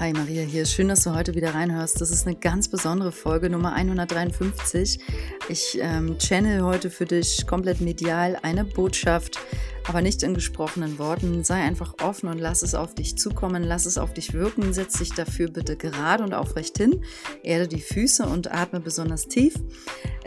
[0.00, 2.00] Hi Maria hier, schön, dass du heute wieder reinhörst.
[2.00, 5.00] Das ist eine ganz besondere Folge, Nummer 153.
[5.48, 9.40] Ich ähm, channel heute für dich komplett medial eine Botschaft,
[9.88, 11.42] aber nicht in gesprochenen Worten.
[11.42, 14.72] Sei einfach offen und lass es auf dich zukommen, lass es auf dich wirken.
[14.72, 17.02] Setz dich dafür bitte gerade und aufrecht hin,
[17.42, 19.54] erde die Füße und atme besonders tief.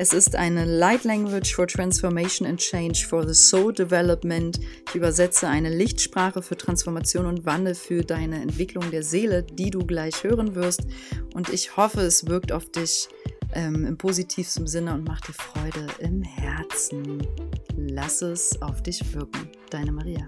[0.02, 4.60] Es ist eine Light Language for Transformation and Change for the Soul Development.
[4.90, 9.86] Ich übersetze eine Lichtsprache für Transformation und Wandel für deine Entwicklung der Seele, die du
[9.86, 10.88] gleich hören wirst.
[11.36, 13.10] Und ich hoffe, es wirkt auf dich
[13.54, 17.22] ähm, im positivsten Sinne und macht dir Freude im Herzen.
[17.78, 19.52] Lass es auf dich wirken.
[19.70, 20.28] Deine Maria.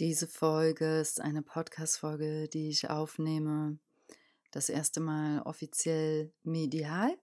[0.00, 3.78] Diese Folge ist eine Podcast-Folge, die ich aufnehme.
[4.50, 7.16] Das erste Mal offiziell medial.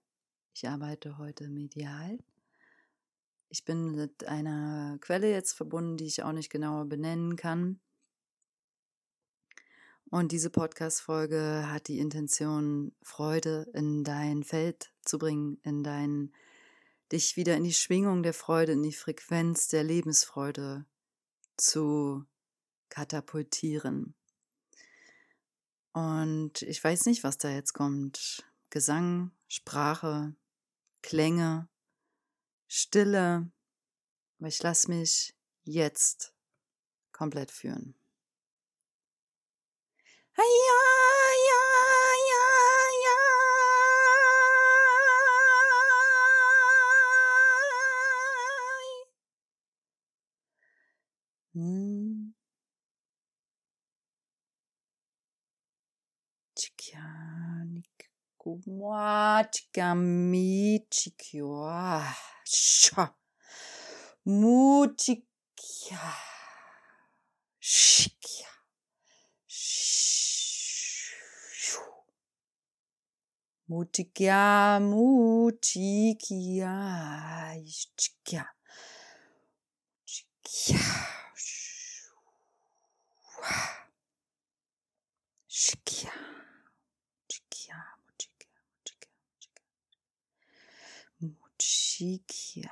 [0.54, 2.18] Ich arbeite heute medial.
[3.50, 7.82] Ich bin mit einer Quelle jetzt verbunden, die ich auch nicht genauer benennen kann.
[10.10, 16.32] Und diese Podcast-Folge hat die Intention, Freude in dein Feld zu bringen, in dein,
[17.12, 20.86] dich wieder in die Schwingung der Freude, in die Frequenz der Lebensfreude
[21.58, 22.26] zu
[22.92, 24.14] katapultieren.
[25.94, 28.46] Und ich weiß nicht, was da jetzt kommt.
[28.70, 30.36] Gesang, Sprache,
[31.02, 31.68] Klänge,
[32.68, 33.52] Stille.
[34.40, 36.34] Aber ich lasse mich jetzt
[37.12, 37.96] komplett führen.
[40.38, 41.64] Ja, ja,
[42.30, 42.46] ja,
[43.04, 43.18] ja.
[51.54, 52.01] Hm.
[56.62, 57.02] Mutica,
[64.26, 66.14] Mutica,
[67.60, 68.48] Shikia.
[73.72, 76.74] Mutikia, mutikia,
[77.66, 78.46] ichkia,
[80.06, 80.80] ichkia,
[81.36, 82.20] shua,
[85.48, 86.21] shikia.
[92.02, 92.66] chique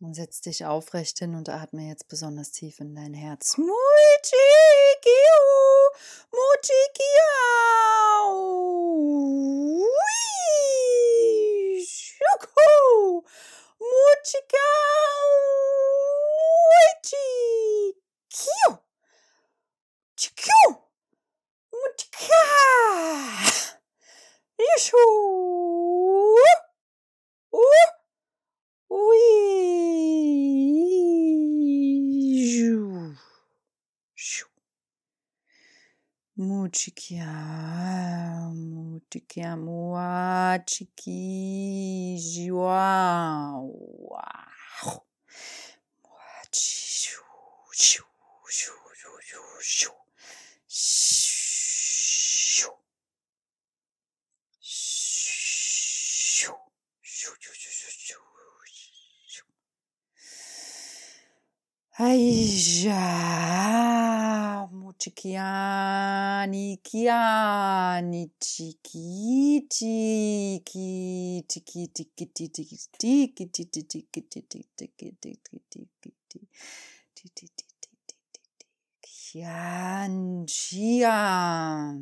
[0.00, 3.56] Und setz dich aufrecht hin und atme jetzt besonders tief in dein Herz.
[3.56, 3.74] Muchikiu,
[36.36, 37.30] Mutikiá,
[38.52, 43.70] mutikiá, muá, tiqui, jiuau,
[44.10, 45.06] uau.
[46.02, 47.22] Muá, tiu,
[47.78, 48.04] tiu,
[48.50, 49.94] tiu, tiu, tiu, tiu.
[61.96, 64.13] Aí já.
[64.94, 75.98] Muchikiani, kiani, chiki, tiki, tiki, tiki, tiki, tiki, tiki, tiki, tiki, tiki, tiki,
[77.26, 77.68] tiki, tiki,
[79.02, 81.96] Chian, Chia.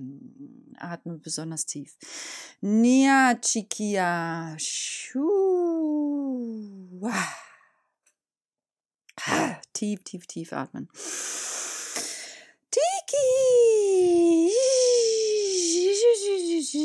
[0.79, 1.97] Atme besonders tief.
[2.63, 4.55] Nia, Chikia.
[4.59, 5.31] Shu.
[9.73, 10.87] Tief, tief, tief atmen.
[16.73, 16.79] 咻，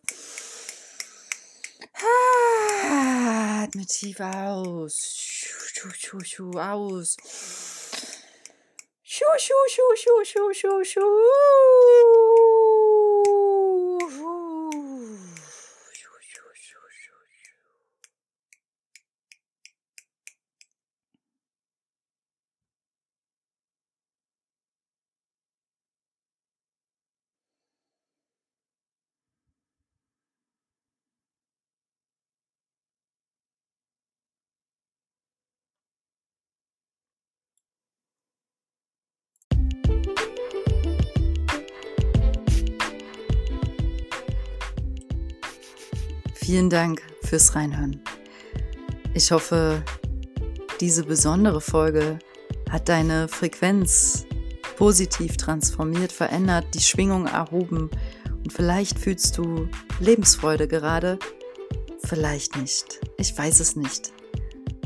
[1.95, 4.95] Ah, atme tief aus.
[6.55, 7.17] Aus.
[9.03, 12.38] Schu, schu, schu, schu, schu, schu, schu.
[46.49, 48.01] Vielen Dank fürs Reinhören.
[49.13, 49.83] Ich hoffe,
[50.81, 52.19] diese besondere Folge
[52.71, 54.25] hat deine Frequenz
[54.79, 57.91] positiv transformiert, verändert, die Schwingung erhoben
[58.31, 59.69] und vielleicht fühlst du
[60.01, 61.19] Lebensfreude gerade,
[62.07, 62.99] vielleicht nicht.
[63.19, 64.15] Ich weiß es nicht.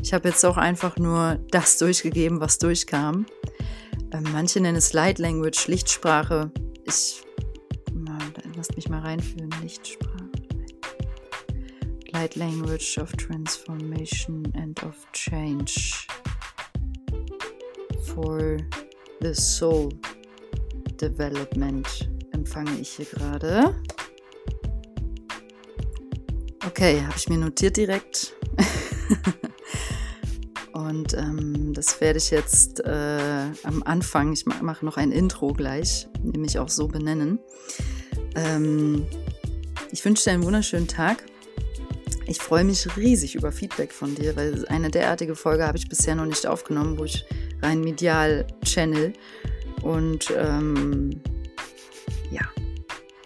[0.01, 3.25] Ich habe jetzt auch einfach nur das durchgegeben, was durchkam.
[4.11, 6.51] Ähm, manche nennen es Light Language, Lichtsprache.
[6.83, 7.23] Ich,
[8.57, 10.22] lasst mich mal reinfühlen, Lichtsprache.
[12.13, 16.07] Light Language of Transformation and of Change
[18.05, 18.57] for
[19.19, 19.89] the Soul
[21.01, 21.87] Development
[22.31, 23.75] empfange ich hier gerade.
[26.67, 28.33] Okay, habe ich mir notiert direkt.
[30.73, 36.07] Und ähm, das werde ich jetzt äh, am Anfang, ich mache noch ein Intro gleich,
[36.21, 37.39] nämlich auch so benennen.
[38.35, 39.07] Ähm,
[39.91, 41.23] ich wünsche dir einen wunderschönen Tag.
[42.25, 46.15] Ich freue mich riesig über Feedback von dir, weil eine derartige Folge habe ich bisher
[46.15, 47.25] noch nicht aufgenommen, wo ich
[47.61, 49.13] rein medial channel.
[49.81, 51.21] Und ähm,
[52.31, 52.41] ja,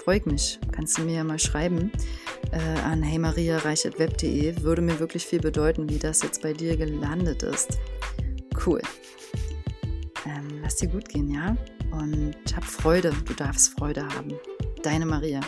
[0.03, 0.59] freue ich mich.
[0.71, 1.91] Kannst du mir ja mal schreiben
[2.51, 4.61] äh, an heymariareichetweb.de.
[4.63, 7.77] Würde mir wirklich viel bedeuten, wie das jetzt bei dir gelandet ist.
[8.65, 8.81] Cool.
[10.25, 11.55] Ähm, lass dir gut gehen, ja?
[11.91, 13.13] Und hab Freude.
[13.25, 14.33] Du darfst Freude haben.
[14.81, 15.41] Deine Maria.